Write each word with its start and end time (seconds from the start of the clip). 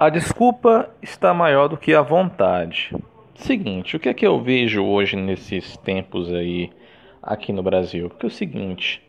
A 0.00 0.10
desculpa 0.10 0.90
está 1.02 1.34
maior 1.34 1.66
do 1.66 1.76
que 1.76 1.92
a 1.92 2.02
vontade. 2.02 2.94
Seguinte, 3.34 3.96
o 3.96 3.98
que 3.98 4.08
é 4.08 4.14
que 4.14 4.24
eu 4.24 4.40
vejo 4.40 4.84
hoje 4.84 5.16
nesses 5.16 5.76
tempos 5.78 6.32
aí 6.32 6.70
aqui 7.20 7.52
no 7.52 7.64
Brasil? 7.64 8.08
Porque 8.08 8.24
é 8.24 8.28
o 8.28 8.30
seguinte, 8.30 9.02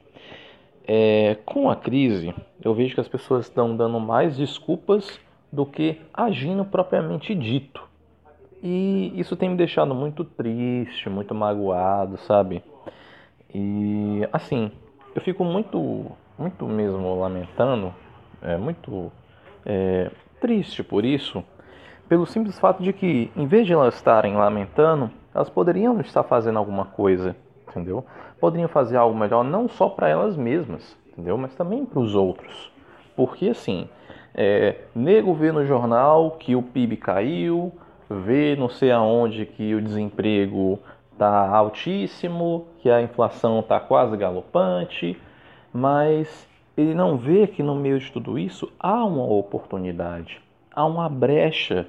é, 0.87 1.37
com 1.45 1.69
a 1.69 1.75
crise, 1.75 2.33
eu 2.59 2.73
vejo 2.73 2.95
que 2.95 3.01
as 3.01 3.07
pessoas 3.07 3.45
estão 3.45 3.77
dando 3.77 3.99
mais 3.99 4.35
desculpas 4.35 5.19
do 5.51 5.63
que 5.63 6.01
agindo 6.11 6.65
propriamente 6.65 7.35
dito. 7.35 7.87
E 8.63 9.13
isso 9.15 9.35
tem 9.35 9.49
me 9.49 9.55
deixado 9.55 9.93
muito 9.93 10.23
triste, 10.23 11.07
muito 11.07 11.35
magoado, 11.35 12.17
sabe? 12.17 12.63
E 13.53 14.27
assim, 14.33 14.71
eu 15.13 15.21
fico 15.21 15.43
muito, 15.43 16.11
muito 16.35 16.65
mesmo 16.65 17.19
lamentando, 17.19 17.93
é, 18.41 18.57
muito 18.57 19.11
é, 19.63 20.09
triste 20.39 20.83
por 20.83 21.05
isso, 21.05 21.43
pelo 22.07 22.25
simples 22.25 22.59
fato 22.59 22.81
de 22.81 22.91
que, 22.91 23.31
em 23.35 23.45
vez 23.45 23.67
de 23.67 23.73
elas 23.73 23.95
estarem 23.95 24.35
lamentando, 24.35 25.11
elas 25.33 25.49
poderiam 25.49 25.99
estar 26.01 26.23
fazendo 26.23 26.57
alguma 26.57 26.85
coisa, 26.85 27.35
entendeu? 27.67 28.03
Poderiam 28.39 28.67
fazer 28.67 28.97
algo 28.97 29.17
melhor 29.17 29.43
não 29.43 29.67
só 29.67 29.87
para 29.87 30.09
elas 30.09 30.35
mesmas, 30.35 30.97
entendeu? 31.11 31.37
Mas 31.37 31.53
também 31.55 31.85
para 31.85 31.99
os 31.99 32.15
outros. 32.15 32.71
Porque 33.15 33.49
assim, 33.49 33.87
é, 34.33 34.85
nego 34.95 35.33
vê 35.33 35.51
no 35.51 35.65
jornal 35.65 36.31
que 36.31 36.55
o 36.55 36.63
PIB 36.63 36.97
caiu, 36.97 37.71
vê 38.09 38.55
não 38.55 38.69
sei 38.69 38.91
aonde 38.91 39.45
que 39.45 39.75
o 39.75 39.81
desemprego 39.81 40.79
está 41.13 41.47
altíssimo, 41.49 42.67
que 42.79 42.89
a 42.89 43.01
inflação 43.01 43.59
está 43.59 43.79
quase 43.79 44.17
galopante, 44.17 45.21
mas 45.71 46.48
ele 46.79 46.93
não 46.93 47.17
vê 47.17 47.45
que 47.45 47.61
no 47.61 47.75
meio 47.75 47.99
de 47.99 48.09
tudo 48.09 48.39
isso 48.39 48.71
há 48.79 49.03
uma 49.03 49.25
oportunidade, 49.25 50.41
há 50.73 50.85
uma 50.85 51.09
brecha 51.09 51.85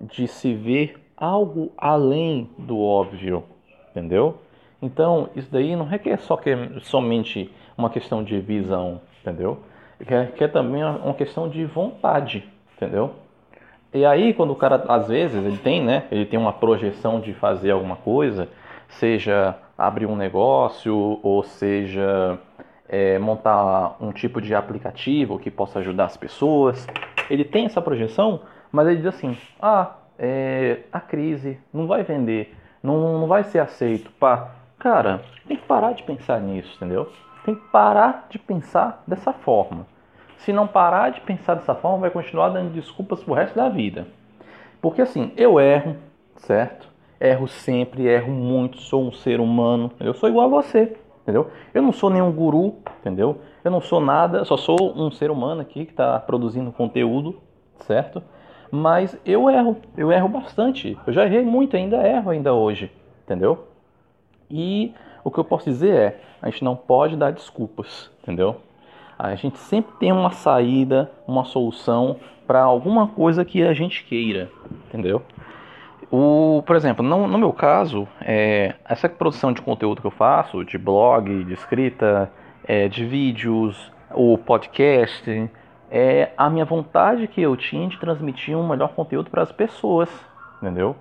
de 0.00 0.26
se 0.26 0.52
ver 0.52 1.00
algo 1.16 1.70
além 1.78 2.50
do 2.58 2.80
óbvio, 2.80 3.44
entendeu? 3.90 4.38
Então, 4.80 5.28
isso 5.36 5.48
daí 5.52 5.76
não 5.76 5.84
requer 5.84 6.18
só 6.18 6.36
que, 6.36 6.50
somente 6.80 7.52
uma 7.78 7.88
questão 7.88 8.24
de 8.24 8.40
visão, 8.40 9.00
entendeu? 9.20 9.60
Requer 10.00 10.48
também 10.48 10.82
uma 10.82 11.14
questão 11.14 11.48
de 11.48 11.64
vontade, 11.64 12.44
entendeu? 12.74 13.12
E 13.94 14.04
aí, 14.04 14.34
quando 14.34 14.50
o 14.50 14.56
cara, 14.56 14.84
às 14.88 15.06
vezes, 15.06 15.36
ele 15.36 15.58
tem, 15.58 15.80
né? 15.80 16.08
Ele 16.10 16.26
tem 16.26 16.40
uma 16.40 16.52
projeção 16.52 17.20
de 17.20 17.32
fazer 17.32 17.70
alguma 17.70 17.94
coisa, 17.94 18.48
seja 18.88 19.56
abrir 19.78 20.06
um 20.06 20.16
negócio, 20.16 21.20
ou 21.22 21.44
seja 21.44 22.40
é, 22.92 23.18
montar 23.18 23.96
um 23.98 24.12
tipo 24.12 24.38
de 24.38 24.54
aplicativo 24.54 25.38
que 25.38 25.50
possa 25.50 25.78
ajudar 25.78 26.04
as 26.04 26.16
pessoas. 26.18 26.86
Ele 27.30 27.42
tem 27.42 27.64
essa 27.64 27.80
projeção, 27.80 28.42
mas 28.70 28.86
ele 28.86 28.98
diz 28.98 29.06
assim: 29.06 29.34
ah, 29.60 29.96
é, 30.18 30.80
a 30.92 31.00
crise 31.00 31.58
não 31.72 31.86
vai 31.86 32.02
vender, 32.02 32.54
não, 32.82 33.18
não 33.20 33.26
vai 33.26 33.44
ser 33.44 33.60
aceito. 33.60 34.10
Pá. 34.20 34.50
Cara, 34.78 35.22
tem 35.48 35.56
que 35.56 35.64
parar 35.64 35.92
de 35.92 36.02
pensar 36.02 36.38
nisso, 36.40 36.76
entendeu? 36.76 37.10
Tem 37.46 37.54
que 37.54 37.62
parar 37.68 38.26
de 38.28 38.38
pensar 38.38 39.02
dessa 39.06 39.32
forma. 39.32 39.86
Se 40.38 40.52
não 40.52 40.66
parar 40.66 41.12
de 41.12 41.20
pensar 41.20 41.54
dessa 41.54 41.74
forma, 41.74 41.98
vai 41.98 42.10
continuar 42.10 42.50
dando 42.50 42.72
desculpas 42.72 43.22
pro 43.22 43.32
resto 43.32 43.54
da 43.54 43.68
vida. 43.68 44.08
Porque 44.82 45.00
assim, 45.00 45.32
eu 45.36 45.60
erro, 45.60 45.96
certo? 46.36 46.88
Erro 47.20 47.46
sempre, 47.46 48.08
erro 48.08 48.32
muito, 48.32 48.78
sou 48.78 49.06
um 49.06 49.12
ser 49.12 49.38
humano, 49.38 49.92
eu 50.00 50.12
sou 50.12 50.28
igual 50.28 50.46
a 50.46 50.62
você 50.62 50.96
entendeu? 51.22 51.50
Eu 51.72 51.82
não 51.82 51.92
sou 51.92 52.10
nenhum 52.10 52.30
guru, 52.30 52.76
entendeu? 53.00 53.40
Eu 53.64 53.70
não 53.70 53.80
sou 53.80 54.00
nada, 54.00 54.44
só 54.44 54.56
sou 54.56 54.92
um 54.96 55.10
ser 55.10 55.30
humano 55.30 55.60
aqui 55.60 55.84
que 55.84 55.92
está 55.92 56.18
produzindo 56.18 56.72
conteúdo, 56.72 57.40
certo? 57.80 58.22
Mas 58.70 59.18
eu 59.24 59.48
erro, 59.50 59.76
eu 59.96 60.10
erro 60.10 60.28
bastante. 60.28 60.98
Eu 61.06 61.12
já 61.12 61.24
errei 61.24 61.42
muito, 61.42 61.76
ainda 61.76 62.06
erro 62.06 62.30
ainda 62.30 62.54
hoje, 62.54 62.90
entendeu? 63.24 63.68
E 64.50 64.94
o 65.24 65.30
que 65.30 65.38
eu 65.38 65.44
posso 65.44 65.64
dizer 65.64 65.94
é, 65.94 66.20
a 66.40 66.50
gente 66.50 66.64
não 66.64 66.74
pode 66.74 67.16
dar 67.16 67.32
desculpas, 67.32 68.10
entendeu? 68.22 68.56
A 69.18 69.34
gente 69.34 69.58
sempre 69.58 69.94
tem 69.98 70.10
uma 70.10 70.32
saída, 70.32 71.10
uma 71.28 71.44
solução 71.44 72.16
para 72.46 72.62
alguma 72.62 73.06
coisa 73.06 73.44
que 73.44 73.62
a 73.62 73.72
gente 73.72 74.04
queira, 74.04 74.50
entendeu? 74.88 75.22
O, 76.14 76.62
por 76.66 76.76
exemplo, 76.76 77.02
no, 77.02 77.26
no 77.26 77.38
meu 77.38 77.54
caso, 77.54 78.06
é, 78.20 78.74
essa 78.84 79.08
produção 79.08 79.50
de 79.50 79.62
conteúdo 79.62 80.02
que 80.02 80.06
eu 80.06 80.10
faço, 80.10 80.62
de 80.62 80.76
blog, 80.76 81.42
de 81.44 81.54
escrita, 81.54 82.30
é, 82.64 82.86
de 82.86 83.02
vídeos, 83.06 83.90
o 84.10 84.36
podcast, 84.36 85.50
é 85.90 86.30
a 86.36 86.50
minha 86.50 86.66
vontade 86.66 87.26
que 87.26 87.40
eu 87.40 87.56
tinha 87.56 87.88
de 87.88 87.98
transmitir 87.98 88.54
um 88.54 88.68
melhor 88.68 88.90
conteúdo 88.90 89.30
para 89.30 89.40
as 89.40 89.50
pessoas, 89.50 90.10
entendeu? 90.58 90.94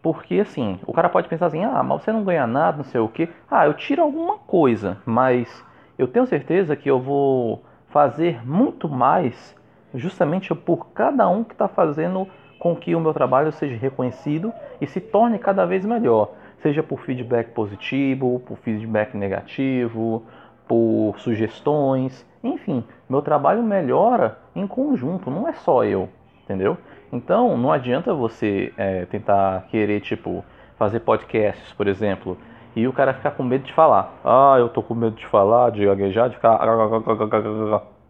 Porque 0.00 0.38
assim, 0.38 0.78
o 0.86 0.92
cara 0.92 1.08
pode 1.08 1.26
pensar 1.26 1.46
assim, 1.46 1.64
ah, 1.64 1.82
mas 1.82 2.04
você 2.04 2.12
não 2.12 2.22
ganha 2.22 2.46
nada, 2.46 2.76
não 2.76 2.84
sei 2.84 3.00
o 3.00 3.08
que. 3.08 3.28
Ah, 3.50 3.66
eu 3.66 3.74
tiro 3.74 4.00
alguma 4.00 4.38
coisa, 4.38 4.98
mas 5.04 5.64
eu 5.98 6.06
tenho 6.06 6.24
certeza 6.24 6.76
que 6.76 6.88
eu 6.88 7.00
vou 7.00 7.64
fazer 7.88 8.46
muito 8.46 8.88
mais 8.88 9.56
justamente 9.92 10.54
por 10.54 10.86
cada 10.92 11.28
um 11.28 11.42
que 11.42 11.52
está 11.52 11.66
fazendo 11.66 12.28
com 12.66 12.76
que 12.76 12.94
o 12.94 13.00
meu 13.00 13.14
trabalho 13.14 13.52
seja 13.52 13.76
reconhecido 13.76 14.52
e 14.80 14.86
se 14.86 15.00
torne 15.00 15.38
cada 15.38 15.64
vez 15.64 15.84
melhor, 15.84 16.32
seja 16.62 16.82
por 16.82 17.00
feedback 17.00 17.50
positivo, 17.52 18.42
por 18.46 18.56
feedback 18.58 19.16
negativo, 19.16 20.24
por 20.66 21.14
sugestões, 21.18 22.26
enfim, 22.42 22.82
meu 23.08 23.22
trabalho 23.22 23.62
melhora 23.62 24.38
em 24.54 24.66
conjunto, 24.66 25.30
não 25.30 25.46
é 25.46 25.52
só 25.52 25.84
eu, 25.84 26.08
entendeu? 26.42 26.76
Então 27.12 27.56
não 27.56 27.70
adianta 27.70 28.12
você 28.12 28.72
é, 28.76 29.04
tentar 29.04 29.66
querer 29.68 30.00
tipo 30.00 30.44
fazer 30.76 31.00
podcasts, 31.00 31.72
por 31.72 31.86
exemplo, 31.86 32.36
e 32.74 32.86
o 32.88 32.92
cara 32.92 33.14
ficar 33.14 33.30
com 33.30 33.42
medo 33.42 33.64
de 33.64 33.72
falar. 33.72 34.12
Ah, 34.24 34.56
eu 34.58 34.68
tô 34.68 34.82
com 34.82 34.94
medo 34.94 35.16
de 35.16 35.26
falar, 35.26 35.70
de 35.70 35.86
gaguejar, 35.86 36.28
de 36.28 36.34
ficar. 36.34 36.56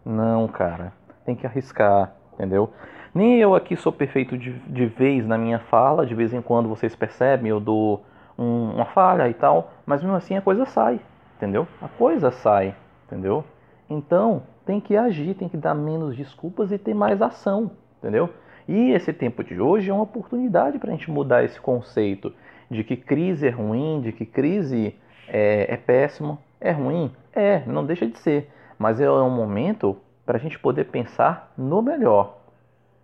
Não, 0.03 0.47
cara, 0.47 0.91
tem 1.25 1.35
que 1.35 1.45
arriscar, 1.45 2.11
entendeu? 2.33 2.71
Nem 3.17 3.39
eu 3.39 3.55
aqui 3.55 3.75
sou 3.75 3.91
perfeito 3.91 4.37
de, 4.37 4.53
de 4.53 4.85
vez 4.85 5.25
na 5.25 5.39
minha 5.39 5.57
fala, 5.57 6.05
de 6.05 6.13
vez 6.13 6.35
em 6.35 6.39
quando 6.39 6.69
vocês 6.69 6.95
percebem, 6.95 7.49
eu 7.49 7.59
dou 7.59 8.05
um, 8.37 8.75
uma 8.75 8.85
falha 8.85 9.27
e 9.27 9.33
tal, 9.33 9.73
mas 9.87 10.03
mesmo 10.03 10.15
assim 10.15 10.37
a 10.37 10.41
coisa 10.41 10.67
sai, 10.67 10.99
entendeu? 11.35 11.67
A 11.81 11.87
coisa 11.87 12.29
sai, 12.29 12.75
entendeu? 13.07 13.43
Então 13.89 14.43
tem 14.63 14.79
que 14.79 14.95
agir, 14.95 15.33
tem 15.33 15.49
que 15.49 15.57
dar 15.57 15.73
menos 15.73 16.15
desculpas 16.15 16.71
e 16.71 16.77
ter 16.77 16.93
mais 16.93 17.19
ação, 17.19 17.71
entendeu? 17.97 18.29
E 18.67 18.91
esse 18.91 19.11
tempo 19.11 19.43
de 19.43 19.59
hoje 19.59 19.89
é 19.89 19.93
uma 19.95 20.03
oportunidade 20.03 20.77
para 20.77 20.89
a 20.89 20.91
gente 20.91 21.09
mudar 21.09 21.43
esse 21.43 21.59
conceito 21.59 22.31
de 22.69 22.83
que 22.83 22.95
crise 22.95 23.47
é 23.47 23.49
ruim, 23.49 23.99
de 23.99 24.11
que 24.11 24.27
crise 24.27 24.93
é, 25.27 25.73
é 25.73 25.75
péssimo. 25.75 26.37
É 26.61 26.69
ruim? 26.69 27.11
É, 27.33 27.63
não 27.65 27.83
deixa 27.83 28.05
de 28.05 28.19
ser. 28.19 28.51
Mas 28.77 29.01
é 29.01 29.09
um 29.09 29.31
momento 29.31 29.97
para 30.23 30.37
a 30.37 30.39
gente 30.39 30.59
poder 30.59 30.85
pensar 30.85 31.51
no 31.57 31.81
melhor, 31.81 32.37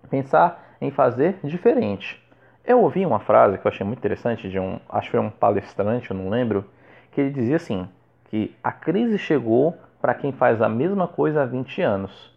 pensar 0.09 0.75
em 0.81 0.91
fazer 0.91 1.37
diferente. 1.43 2.21
Eu 2.65 2.81
ouvi 2.81 3.05
uma 3.05 3.19
frase 3.19 3.57
que 3.57 3.67
eu 3.67 3.71
achei 3.71 3.85
muito 3.85 3.99
interessante 3.99 4.49
de 4.49 4.59
um, 4.59 4.79
acho 4.89 5.07
que 5.07 5.17
foi 5.17 5.19
um 5.19 5.29
palestrante, 5.29 6.11
eu 6.11 6.17
não 6.17 6.29
lembro, 6.29 6.65
que 7.11 7.19
ele 7.19 7.29
dizia 7.29 7.57
assim, 7.57 7.87
que 8.29 8.55
a 8.63 8.71
crise 8.71 9.17
chegou 9.17 9.77
para 10.01 10.13
quem 10.13 10.31
faz 10.31 10.61
a 10.61 10.69
mesma 10.69 11.07
coisa 11.07 11.43
há 11.43 11.45
20 11.45 11.81
anos. 11.81 12.33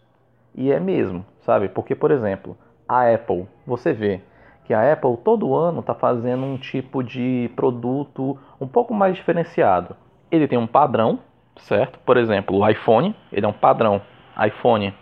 E 0.55 0.73
é 0.73 0.81
mesmo, 0.81 1.25
sabe? 1.43 1.69
Porque, 1.69 1.95
por 1.95 2.11
exemplo, 2.11 2.57
a 2.89 3.13
Apple, 3.13 3.47
você 3.67 3.93
vê 3.93 4.21
que 4.65 4.75
a 4.75 4.93
Apple 4.93 5.17
todo 5.19 5.55
ano 5.55 5.81
está 5.81 5.95
fazendo 5.95 6.45
um 6.45 6.57
tipo 6.57 7.03
de 7.03 7.51
produto 7.55 8.39
um 8.61 8.67
pouco 8.67 8.93
mais 8.93 9.15
diferenciado. 9.15 9.95
Ele 10.31 10.49
tem 10.49 10.59
um 10.59 10.67
padrão, 10.67 11.21
certo? 11.57 11.99
Por 12.01 12.17
exemplo, 12.17 12.57
o 12.57 12.69
iPhone, 12.69 13.15
ele 13.33 13.47
é 13.47 13.49
um 13.49 13.53
padrão 13.53 14.03
iPhone 14.45 14.93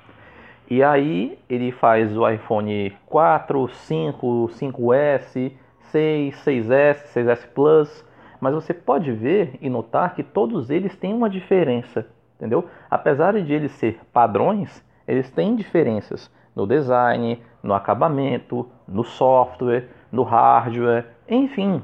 e 0.69 0.83
aí 0.83 1.39
ele 1.49 1.71
faz 1.73 2.17
o 2.17 2.29
iPhone 2.29 2.91
4, 3.07 3.69
5, 3.69 4.51
5S, 4.53 5.53
6, 5.91 6.37
6S, 6.45 7.07
6S 7.15 7.47
Plus, 7.55 8.05
mas 8.41 8.55
você 8.55 8.73
pode 8.73 9.13
ver 9.13 9.59
e 9.61 9.69
notar 9.69 10.15
que 10.15 10.23
todos 10.23 10.71
eles 10.71 10.97
têm 10.97 11.13
uma 11.13 11.29
diferença, 11.29 12.07
entendeu? 12.37 12.67
Apesar 12.91 13.41
de 13.41 13.53
eles 13.53 13.73
ser 13.73 14.01
padrões, 14.13 14.85
eles 15.07 15.31
têm 15.31 15.55
diferenças 15.55 16.31
no 16.57 16.67
design, 16.67 17.43
no 17.63 17.75
acabamento, 17.75 18.69
no 18.87 19.05
software, 19.05 19.89
no 20.11 20.23
hardware, 20.23 21.07
enfim, 21.29 21.83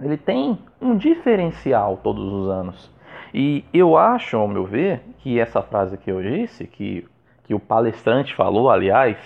ele 0.00 0.16
tem 0.16 0.58
um 0.80 0.96
diferencial 0.96 1.98
todos 2.02 2.24
os 2.24 2.48
anos. 2.48 2.92
E 3.32 3.64
eu 3.72 3.96
acho, 3.96 4.36
ao 4.36 4.48
meu 4.48 4.64
ver, 4.64 5.02
que 5.18 5.38
essa 5.38 5.62
frase 5.62 5.96
que 5.96 6.10
eu 6.10 6.22
disse, 6.22 6.66
que 6.66 7.06
que 7.44 7.54
o 7.54 7.60
palestrante 7.60 8.34
falou, 8.34 8.70
aliás, 8.70 9.16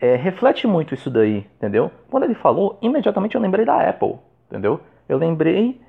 é, 0.00 0.16
reflete 0.16 0.66
muito 0.66 0.94
isso 0.94 1.10
daí, 1.10 1.46
entendeu? 1.56 1.90
Quando 2.10 2.24
ele 2.24 2.34
falou, 2.34 2.78
imediatamente 2.82 3.34
eu 3.34 3.40
lembrei 3.40 3.64
da 3.64 3.88
Apple, 3.88 4.16
entendeu? 4.50 4.80
Eu 5.08 5.18
lembrei 5.18 5.80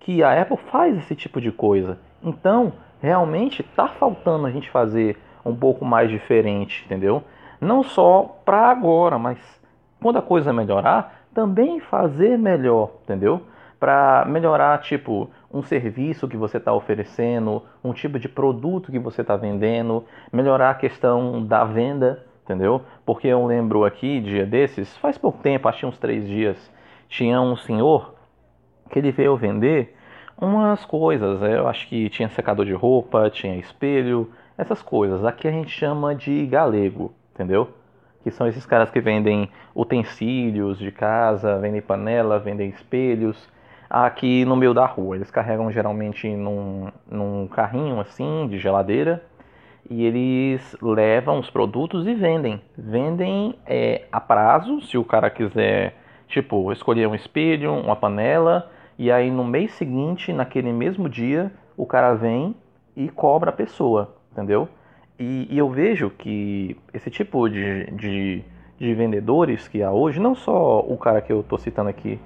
que 0.00 0.22
a 0.22 0.40
Apple 0.40 0.58
faz 0.70 0.96
esse 0.98 1.14
tipo 1.14 1.40
de 1.40 1.50
coisa. 1.50 1.98
Então, 2.22 2.72
realmente 3.00 3.62
está 3.62 3.88
faltando 3.88 4.46
a 4.46 4.50
gente 4.50 4.70
fazer 4.70 5.16
um 5.44 5.54
pouco 5.54 5.84
mais 5.84 6.10
diferente, 6.10 6.84
entendeu? 6.84 7.22
Não 7.60 7.82
só 7.82 8.38
para 8.44 8.68
agora, 8.70 9.18
mas 9.18 9.38
quando 10.00 10.18
a 10.18 10.22
coisa 10.22 10.52
melhorar, 10.52 11.26
também 11.32 11.80
fazer 11.80 12.38
melhor, 12.38 12.90
entendeu? 13.04 13.42
Para 13.78 14.24
melhorar, 14.26 14.80
tipo, 14.80 15.30
um 15.56 15.62
serviço 15.62 16.28
que 16.28 16.36
você 16.36 16.58
está 16.58 16.72
oferecendo, 16.72 17.62
um 17.82 17.92
tipo 17.92 18.18
de 18.18 18.28
produto 18.28 18.92
que 18.92 18.98
você 18.98 19.22
está 19.22 19.36
vendendo, 19.36 20.04
melhorar 20.30 20.70
a 20.70 20.74
questão 20.74 21.44
da 21.44 21.64
venda, 21.64 22.24
entendeu? 22.44 22.82
Porque 23.04 23.26
eu 23.26 23.44
lembro 23.46 23.84
aqui, 23.84 24.20
dia 24.20 24.44
desses, 24.44 24.96
faz 24.98 25.16
pouco 25.16 25.42
tempo, 25.42 25.68
acho 25.68 25.80
que 25.80 25.86
uns 25.86 25.98
três 25.98 26.26
dias, 26.26 26.70
tinha 27.08 27.40
um 27.40 27.56
senhor 27.56 28.14
que 28.90 28.98
ele 28.98 29.10
veio 29.10 29.36
vender 29.36 29.96
umas 30.38 30.84
coisas. 30.84 31.40
Eu 31.42 31.66
acho 31.66 31.88
que 31.88 32.08
tinha 32.10 32.28
secador 32.28 32.66
de 32.66 32.74
roupa, 32.74 33.30
tinha 33.30 33.56
espelho, 33.56 34.30
essas 34.58 34.82
coisas. 34.82 35.24
Aqui 35.24 35.48
a 35.48 35.50
gente 35.50 35.70
chama 35.70 36.14
de 36.14 36.46
galego, 36.46 37.12
entendeu? 37.34 37.70
Que 38.22 38.30
são 38.30 38.46
esses 38.46 38.66
caras 38.66 38.90
que 38.90 39.00
vendem 39.00 39.48
utensílios 39.74 40.78
de 40.78 40.90
casa, 40.90 41.58
vendem 41.58 41.80
panela, 41.80 42.38
vendem 42.38 42.68
espelhos. 42.68 43.48
Aqui 43.88 44.44
no 44.44 44.56
meio 44.56 44.74
da 44.74 44.86
rua. 44.86 45.16
Eles 45.16 45.30
carregam 45.30 45.70
geralmente 45.70 46.28
num, 46.28 46.88
num 47.10 47.46
carrinho 47.46 48.00
assim, 48.00 48.46
de 48.48 48.58
geladeira. 48.58 49.22
E 49.88 50.04
eles 50.04 50.76
levam 50.82 51.38
os 51.38 51.48
produtos 51.48 52.06
e 52.06 52.14
vendem. 52.14 52.60
Vendem 52.76 53.54
é, 53.66 54.02
a 54.10 54.20
prazo, 54.20 54.80
se 54.82 54.98
o 54.98 55.04
cara 55.04 55.30
quiser, 55.30 55.94
tipo, 56.26 56.72
escolher 56.72 57.06
um 57.06 57.14
espelho, 57.14 57.72
uma 57.72 57.94
panela 57.94 58.70
e 58.98 59.12
aí 59.12 59.30
no 59.30 59.44
mês 59.44 59.72
seguinte, 59.72 60.32
naquele 60.32 60.72
mesmo 60.72 61.08
dia, 61.08 61.52
o 61.76 61.84
cara 61.84 62.14
vem 62.14 62.54
e 62.96 63.08
cobra 63.08 63.50
a 63.50 63.52
pessoa, 63.52 64.16
entendeu? 64.32 64.68
E, 65.18 65.46
e 65.50 65.58
eu 65.58 65.68
vejo 65.68 66.10
que 66.10 66.76
esse 66.94 67.10
tipo 67.10 67.48
de, 67.48 67.90
de, 67.90 68.42
de, 68.78 68.94
vendedores 68.94 69.68
que 69.68 69.82
há 69.82 69.92
hoje, 69.92 70.18
não 70.18 70.34
só 70.34 70.80
o 70.80 70.96
cara 70.96 71.20
que 71.20 71.30
eu 71.30 71.40
estou 71.40 71.58
citando 71.58 71.90
aqui, 71.90 72.18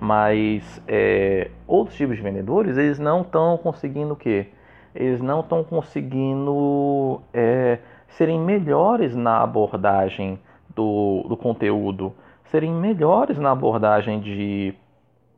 mas 0.00 0.82
é, 0.86 1.50
outros 1.66 1.96
tipos 1.96 2.16
de 2.16 2.22
vendedores, 2.22 2.76
eles 2.76 2.98
não 2.98 3.22
estão 3.22 3.56
conseguindo 3.58 4.14
o 4.14 4.16
quê? 4.16 4.48
Eles 4.94 5.20
não 5.20 5.40
estão 5.40 5.62
conseguindo 5.62 7.20
é, 7.32 7.78
serem 8.08 8.40
melhores 8.40 9.14
na 9.14 9.42
abordagem 9.42 10.38
do, 10.74 11.24
do 11.28 11.36
conteúdo, 11.36 12.12
serem 12.44 12.72
melhores 12.72 13.38
na 13.38 13.50
abordagem 13.50 14.20
de 14.20 14.74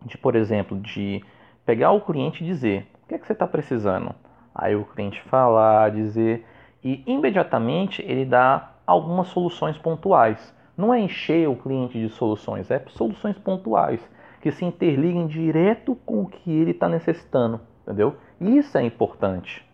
de, 0.04 0.16
por 0.16 0.34
exemplo, 0.34 0.78
de 0.78 1.22
pegar 1.64 1.92
o 1.92 2.00
cliente 2.00 2.42
e 2.42 2.46
dizer 2.46 2.86
o 3.04 3.08
que 3.08 3.14
é 3.14 3.18
que 3.18 3.26
você 3.26 3.32
está 3.32 3.46
precisando. 3.46 4.14
Aí 4.54 4.74
o 4.74 4.84
cliente 4.84 5.20
falar, 5.22 5.90
dizer 5.90 6.46
e 6.82 7.02
imediatamente 7.06 8.02
ele 8.02 8.24
dá 8.24 8.70
algumas 8.86 9.28
soluções 9.28 9.76
pontuais. 9.76 10.54
Não 10.76 10.94
é 10.94 11.00
encher 11.00 11.48
o 11.48 11.56
cliente 11.56 12.00
de 12.00 12.08
soluções, 12.08 12.70
é 12.70 12.82
soluções 12.88 13.36
pontuais 13.38 14.00
que 14.40 14.50
se 14.50 14.64
interliguem 14.64 15.26
direto 15.26 15.96
com 16.06 16.22
o 16.22 16.26
que 16.26 16.50
ele 16.50 16.70
está 16.70 16.88
necessitando, 16.88 17.60
entendeu? 17.82 18.16
Isso 18.40 18.76
é 18.78 18.82
importante. 18.82 19.64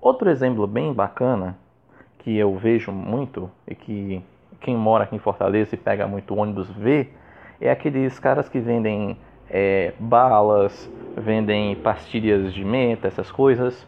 Outro 0.00 0.30
exemplo 0.30 0.66
bem 0.66 0.92
bacana 0.92 1.56
que 2.18 2.36
eu 2.36 2.56
vejo 2.56 2.92
muito 2.92 3.50
e 3.66 3.74
que 3.74 4.22
quem 4.60 4.76
mora 4.76 5.04
aqui 5.04 5.16
em 5.16 5.18
Fortaleza 5.18 5.74
e 5.74 5.78
pega 5.78 6.06
muito 6.06 6.36
ônibus 6.36 6.70
vê 6.70 7.08
é 7.60 7.70
aqueles 7.70 8.18
caras 8.18 8.48
que 8.48 8.58
vendem 8.60 9.16
é, 9.48 9.92
balas, 9.98 10.90
vendem 11.16 11.76
pastilhas 11.76 12.52
de 12.52 12.64
menta, 12.64 13.06
essas 13.06 13.30
coisas. 13.30 13.86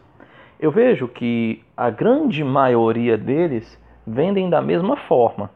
Eu 0.59 0.71
vejo 0.71 1.07
que 1.07 1.63
a 1.75 1.89
grande 1.89 2.43
maioria 2.43 3.17
deles 3.17 3.77
vendem 4.05 4.49
da 4.49 4.61
mesma 4.61 4.95
forma, 4.95 5.49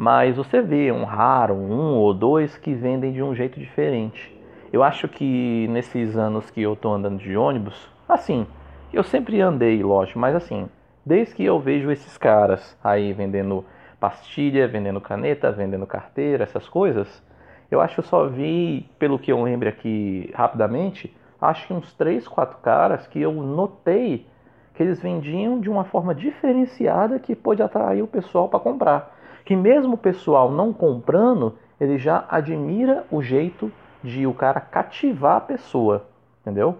mas 0.00 0.34
você 0.34 0.62
vê 0.62 0.90
um 0.90 1.04
raro, 1.04 1.52
um 1.52 1.98
ou 1.98 2.14
dois 2.14 2.56
que 2.56 2.72
vendem 2.72 3.12
de 3.12 3.22
um 3.22 3.34
jeito 3.34 3.60
diferente. 3.60 4.34
Eu 4.72 4.82
acho 4.82 5.06
que 5.06 5.68
nesses 5.68 6.16
anos 6.16 6.48
que 6.48 6.62
eu 6.62 6.72
estou 6.72 6.94
andando 6.94 7.18
de 7.18 7.36
ônibus, 7.36 7.86
assim, 8.08 8.46
eu 8.94 9.02
sempre 9.02 9.42
andei, 9.42 9.82
lógico, 9.82 10.18
mas 10.18 10.34
assim, 10.34 10.70
desde 11.04 11.34
que 11.34 11.44
eu 11.44 11.60
vejo 11.60 11.90
esses 11.90 12.16
caras 12.16 12.74
aí 12.82 13.12
vendendo 13.12 13.62
pastilha, 14.00 14.66
vendendo 14.66 15.02
caneta, 15.02 15.52
vendendo 15.52 15.86
carteira, 15.86 16.44
essas 16.44 16.66
coisas, 16.66 17.22
eu 17.70 17.78
acho 17.78 17.96
que 17.96 18.00
eu 18.00 18.04
só 18.04 18.26
vi, 18.26 18.88
pelo 18.98 19.18
que 19.18 19.30
eu 19.30 19.42
lembro 19.42 19.68
aqui 19.68 20.30
rapidamente, 20.32 21.14
acho 21.38 21.66
que 21.66 21.74
uns 21.74 21.92
3, 21.92 22.26
4 22.26 22.56
caras 22.62 23.06
que 23.06 23.20
eu 23.20 23.32
notei 23.32 24.26
que 24.74 24.82
eles 24.82 24.98
vendiam 25.02 25.60
de 25.60 25.68
uma 25.68 25.84
forma 25.84 26.14
diferenciada 26.14 27.18
que 27.18 27.36
pode 27.36 27.62
atrair 27.62 28.02
o 28.02 28.06
pessoal 28.06 28.48
para 28.48 28.60
comprar. 28.60 29.19
Que 29.44 29.56
mesmo 29.56 29.94
o 29.94 29.98
pessoal 29.98 30.50
não 30.50 30.72
comprando, 30.72 31.56
ele 31.80 31.98
já 31.98 32.24
admira 32.28 33.04
o 33.10 33.22
jeito 33.22 33.72
de 34.02 34.26
o 34.26 34.34
cara 34.34 34.60
cativar 34.60 35.36
a 35.36 35.40
pessoa, 35.40 36.06
entendeu? 36.40 36.78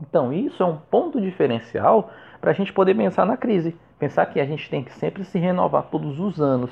Então 0.00 0.32
isso 0.32 0.62
é 0.62 0.66
um 0.66 0.76
ponto 0.76 1.20
diferencial 1.20 2.10
para 2.40 2.50
a 2.50 2.54
gente 2.54 2.72
poder 2.72 2.94
pensar 2.96 3.26
na 3.26 3.36
crise. 3.36 3.76
Pensar 3.98 4.26
que 4.26 4.40
a 4.40 4.46
gente 4.46 4.70
tem 4.70 4.82
que 4.82 4.92
sempre 4.92 5.24
se 5.24 5.38
renovar 5.38 5.84
todos 5.90 6.18
os 6.18 6.40
anos 6.40 6.70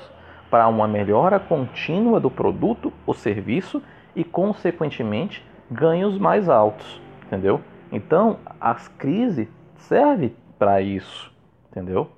para 0.49 0.67
uma 0.67 0.87
melhora 0.87 1.39
contínua 1.39 2.19
do 2.19 2.31
produto 2.31 2.91
ou 3.05 3.13
serviço 3.13 3.81
e, 4.15 4.23
consequentemente, 4.23 5.45
ganhos 5.69 6.17
mais 6.17 6.49
altos, 6.49 6.99
entendeu? 7.27 7.61
Então, 7.91 8.39
as 8.59 8.87
crises 8.87 9.47
servem 9.75 10.35
para 10.57 10.81
isso, 10.81 11.31
entendeu? 11.69 12.09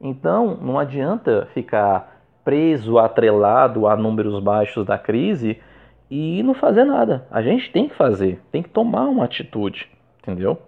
Então, 0.00 0.56
não 0.60 0.78
adianta 0.78 1.46
ficar 1.52 2.17
preso, 2.48 2.98
atrelado 2.98 3.86
a 3.86 3.94
números 3.94 4.42
baixos 4.42 4.86
da 4.86 4.96
crise 4.96 5.60
e 6.10 6.42
não 6.42 6.54
fazer 6.54 6.84
nada. 6.84 7.26
A 7.30 7.42
gente 7.42 7.70
tem 7.70 7.86
que 7.86 7.94
fazer, 7.94 8.40
tem 8.50 8.62
que 8.62 8.70
tomar 8.70 9.04
uma 9.04 9.26
atitude, 9.26 9.86
entendeu? 10.22 10.58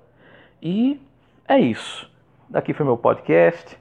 E 0.63 1.01
é 1.49 1.59
isso. 1.59 2.07
Daqui 2.51 2.75
foi 2.75 2.85
meu 2.85 2.99
podcast. 2.99 3.79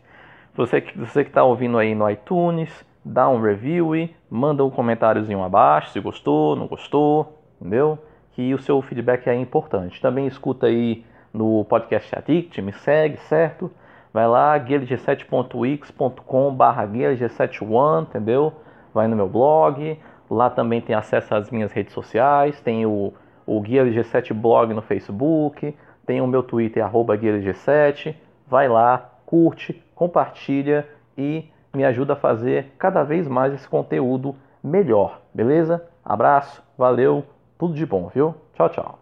Você 0.55 0.79
que 0.79 0.97
você 0.97 1.23
está 1.23 1.43
ouvindo 1.43 1.77
aí 1.77 1.93
no 1.93 2.09
iTunes, 2.09 2.69
dá 3.03 3.27
um 3.27 3.41
review 3.41 3.93
e 3.93 4.15
manda 4.29 4.63
um 4.63 4.69
comentáriozinho 4.69 5.43
abaixo 5.43 5.89
se 5.89 5.99
gostou, 5.99 6.55
não 6.55 6.67
gostou, 6.67 7.37
entendeu? 7.59 7.99
Que 8.31 8.53
o 8.53 8.61
seu 8.61 8.81
feedback 8.81 9.27
é 9.27 9.35
importante. 9.35 9.99
Também 9.99 10.25
escuta 10.25 10.67
aí 10.67 11.03
no 11.33 11.65
podcast 11.65 12.17
Addict, 12.17 12.61
me 12.61 12.71
segue, 12.71 13.17
certo? 13.23 13.69
Vai 14.13 14.27
lá, 14.27 14.59
guialg7.x.com 14.59 16.53
barra 16.53 16.87
guialg71, 16.87 18.03
entendeu? 18.03 18.53
Vai 18.93 19.07
no 19.07 19.15
meu 19.15 19.29
blog, 19.29 19.99
lá 20.29 20.49
também 20.49 20.81
tem 20.81 20.95
acesso 20.95 21.33
às 21.35 21.49
minhas 21.49 21.71
redes 21.71 21.93
sociais, 21.93 22.59
tem 22.61 22.85
o, 22.85 23.13
o 23.45 23.61
GuiaLG7 23.61 24.33
blog 24.33 24.73
no 24.73 24.81
Facebook, 24.81 25.75
tem 26.05 26.21
o 26.21 26.27
meu 26.27 26.43
Twitter, 26.43 26.83
arroba 26.83 27.17
GuiaLG7, 27.17 28.15
vai 28.47 28.67
lá, 28.67 29.09
curte, 29.25 29.83
compartilha 29.93 30.87
e 31.17 31.45
me 31.73 31.85
ajuda 31.85 32.13
a 32.13 32.15
fazer 32.15 32.73
cada 32.77 33.03
vez 33.03 33.27
mais 33.27 33.53
esse 33.53 33.67
conteúdo 33.67 34.35
melhor, 34.63 35.21
beleza? 35.33 35.85
Abraço, 36.03 36.63
valeu, 36.77 37.23
tudo 37.57 37.73
de 37.73 37.85
bom, 37.85 38.07
viu? 38.07 38.33
Tchau, 38.53 38.69
tchau. 38.69 38.98